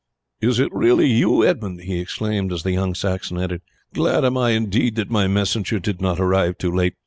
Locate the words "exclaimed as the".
1.99-2.71